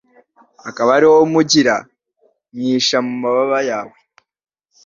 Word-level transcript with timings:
akaba 0.69 0.89
ari 0.97 1.05
ho 1.11 1.17
mpungira 1.31 1.75
nkihisha 2.53 2.97
mu 3.05 3.13
mababa 3.21 3.59
yawe 3.69 3.97